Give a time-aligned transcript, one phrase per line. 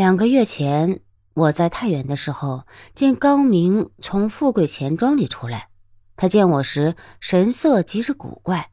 [0.00, 1.00] 两个月前，
[1.34, 2.64] 我在太原的时候，
[2.94, 5.68] 见高明从富贵钱庄里出来。
[6.16, 8.70] 他见我时，神色极是古怪，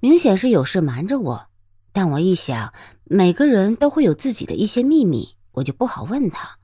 [0.00, 1.48] 明显是有事瞒着我。
[1.92, 2.72] 但我一想，
[3.04, 6.56] 每个人都会有自己的一些秘密，我就不好问他。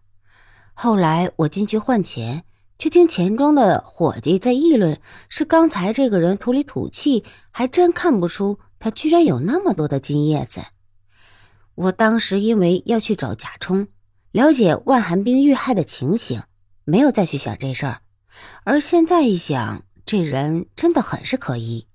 [0.73, 2.45] 后来我进去换钱，
[2.79, 4.99] 却听钱庄的伙计在议论，
[5.29, 10.63] 是刚才这个人土里土气，还真看不出他居然有那么多的金叶子。
[11.75, 13.89] 我当时因为要去找贾冲。
[14.37, 16.43] 了解万寒冰遇害的情形，
[16.85, 18.03] 没有再去想这事儿。
[18.65, 21.87] 而现在一想，这人真的很是可疑。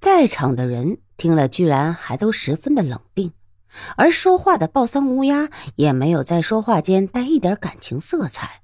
[0.00, 3.32] 在场的人听了，居然还都十分的冷定，
[3.94, 8.62] 而说话的报丧乌鸦也没有在说话间带一点感情色彩。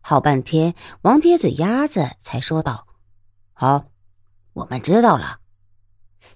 [0.00, 2.86] 好半天，王铁嘴鸭子才说道
[3.54, 3.86] ：“好，
[4.52, 5.40] 我们知道了。”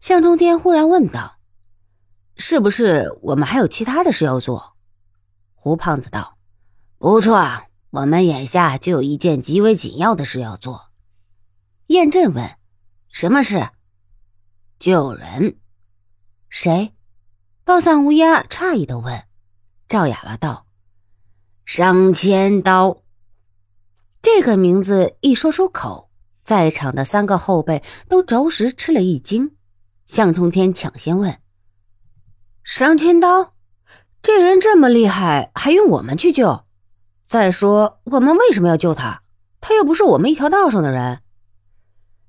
[0.01, 1.39] 向中天忽然问道
[2.37, 4.73] ：“是不是我们还有其他的事要做？”
[5.65, 6.37] 胡胖子道
[7.01, 7.41] ：“不错，
[7.89, 10.91] 我们眼下就有一件极为紧要的事要做。”
[11.89, 12.59] 燕震问
[13.09, 13.71] ：“什么事
[14.79, 15.57] ？”“救人。
[16.51, 16.93] ”“谁？”
[17.65, 19.25] 报丧乌鸦诧异的问。
[19.89, 20.67] 赵哑巴道
[21.65, 23.03] ：“商千刀。”
[24.21, 26.11] 这个名字一说出口，
[26.43, 29.57] 在场的三个后辈都着实吃了一惊。
[30.05, 31.41] 向冲天抢先问
[32.63, 33.53] ：“商千刀？”
[34.25, 36.65] 这人这么厉害，还用我们去救？
[37.27, 39.21] 再说，我们为什么要救他？
[39.61, 41.19] 他又不是我们一条道上的人。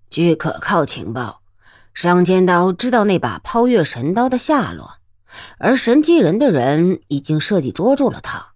[0.10, 1.40] 据可靠情报，
[1.94, 4.96] 商千刀知道那把抛月神刀的下落，
[5.58, 8.48] 而神机人的人已经设计捉住了他。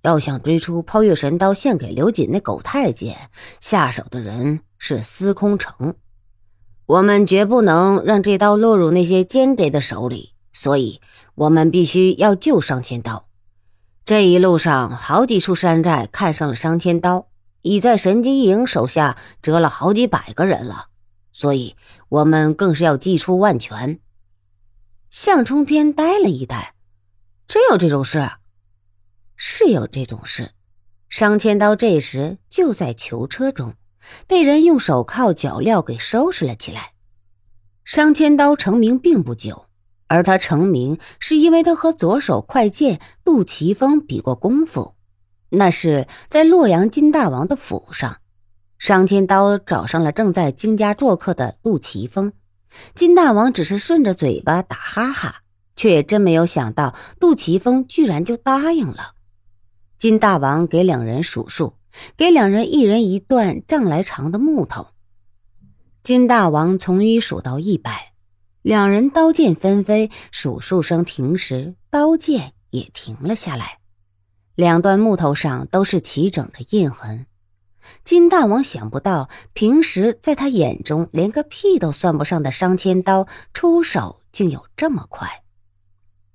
[0.00, 3.28] 要想追出抛月神刀献给刘瑾那狗太监，
[3.60, 5.96] 下手的人是司空城。
[6.86, 11.02] 我们绝不能让这刀落入那些奸贼的手里，所以。
[11.40, 13.26] 我们必须要救商千刀。
[14.04, 17.28] 这一路上，好几处山寨看上了商千刀，
[17.62, 20.88] 已在神机营手下折了好几百个人了。
[21.32, 21.76] 所以，
[22.10, 24.00] 我们更是要祭出万全。
[25.08, 26.74] 向冲天呆了一呆，
[27.48, 28.32] 真有这种事？
[29.34, 30.50] 是有这种事。
[31.08, 33.76] 商千刀这时就在囚车中，
[34.26, 36.92] 被人用手铐脚镣给收拾了起来。
[37.82, 39.69] 商千刀成名并不久。
[40.10, 44.96] 而他成名是因为他和左手快剑杜琪峰比过功夫，
[45.50, 48.18] 那是在洛阳金大王的府上。
[48.76, 52.32] 商千刀找上了正在金家做客的杜琪峰，
[52.92, 55.42] 金大王只是顺着嘴巴打哈哈，
[55.76, 59.12] 却真没有想到杜琪峰居然就答应了。
[59.96, 61.74] 金大王给两人数数，
[62.16, 64.88] 给两人一人一段丈来长的木头。
[66.02, 68.09] 金大王从一数到一百。
[68.62, 73.78] 两人刀剑纷飞，数数声停时，刀剑也停了下来。
[74.54, 77.24] 两段木头上都是齐整的印痕。
[78.04, 85.42] 金大王想不到，平时在他眼中连个屁都算不上的商千刀，出手竟有这么快。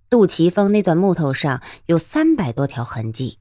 [0.09, 3.38] 杜琪峰那段木头上有三百多条痕迹，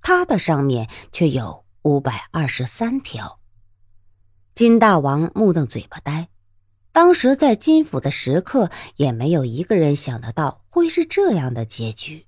[0.00, 3.40] 他的上面却有五百二十三条。
[4.54, 6.28] 金大王目瞪嘴巴呆。
[6.98, 12.26] 当时在金府的食客也没有一个人想得到会是这样的结局。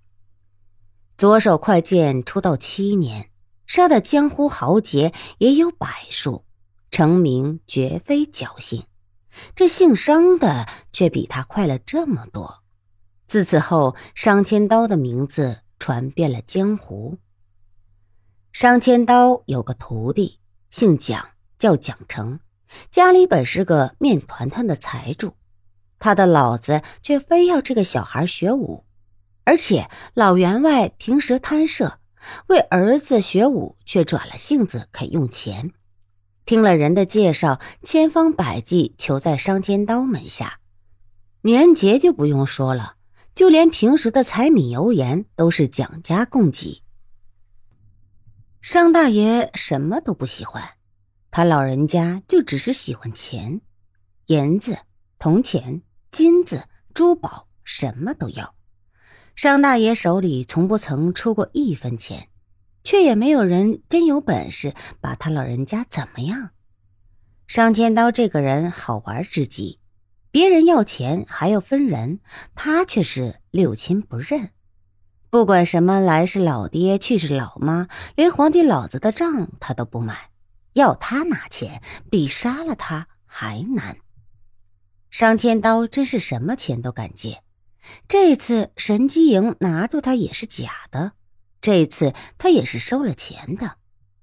[1.19, 3.31] 左手快剑出道七年，
[3.67, 6.45] 杀的江湖豪杰也有百数，
[6.93, 8.85] 成名绝非侥幸。
[9.57, 12.63] 这姓商的却比他快了这么多。
[13.27, 17.19] 自此后，商千刀的名字传遍了江湖。
[18.53, 20.39] 商千刀有个徒弟，
[20.71, 22.39] 姓蒋，叫蒋成。
[22.91, 25.35] 家里本是个面团团的财主，
[25.99, 28.85] 他的老子却非要这个小孩学武，
[29.45, 31.99] 而且老员外平时贪色，
[32.49, 35.73] 为儿子学武却转了性子，肯用钱。
[36.47, 40.59] 听了人的介绍，千方百计求在商千刀门下。
[41.43, 42.97] 年节就不用说了，
[43.35, 46.83] 就连平时的柴米油盐都是蒋家供给。
[48.61, 50.71] 商大爷什么都不喜欢。
[51.31, 53.61] 他老人家就只是喜欢钱，
[54.27, 54.77] 银子、
[55.19, 58.55] 铜钱、金子、珠宝，什么都要。
[59.37, 62.29] 商大爷手里从不曾出过一分钱，
[62.83, 66.51] 却也没有人真有本事把他老人家怎么样。
[67.47, 69.79] 商千刀这个人好玩至极，
[70.31, 72.21] 别人要钱还要分人，
[72.55, 74.51] 他却是六亲不认。
[75.31, 80.31] 不管什么来是老爹去是老妈，连皇帝老子的账他都不买。
[80.75, 83.97] 要他拿钱，比杀了他还难。
[85.11, 87.43] 商千刀真是什么钱都敢借，
[88.07, 91.13] 这次神机营拿住他也是假的，
[91.61, 93.77] 这次他也是收了钱的，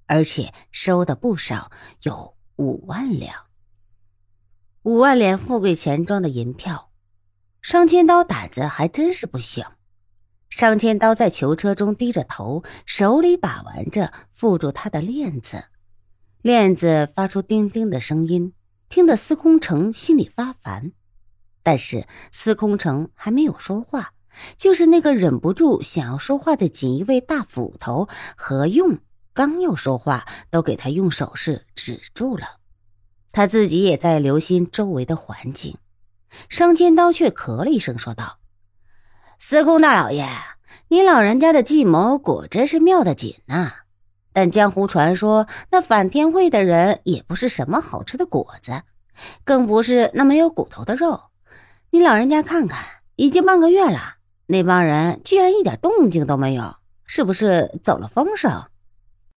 [0.06, 1.72] 而且收的不少，
[2.04, 3.48] 有五万两。
[4.84, 6.92] 五万两富贵钱庄的银票，
[7.62, 9.74] 商千刀胆子还真是不小。
[10.50, 15.66] 商千刀在囚车中低着头，手里把玩着缚住他的链子，
[16.48, 18.54] 链子发出叮叮的声音，
[18.88, 20.94] 听得司空城心里发烦。
[21.62, 24.14] 但是司空城还没有说话，
[24.58, 28.08] 就是那个忍不住想要说话的锦衣卫大斧头
[28.38, 29.00] 何用，
[29.34, 32.62] 刚要说话，都给他用手势止住了。
[33.34, 35.78] 他自己也在留心周围的环境。
[36.48, 38.38] 商千刀却咳了一声，说道
[39.38, 40.26] ：“司空大老爷，
[40.88, 43.74] 您老人家的计谋果真是妙得紧呐！
[44.38, 48.84] 但江湖传说那反天会的人也不是什么好吃的果子，
[49.44, 51.20] 更不是那没有骨头的肉。”
[51.90, 52.86] 你老人家看看，
[53.16, 58.66] 已经半个月了，那帮人居然一点动静都没有，是不是走了风声？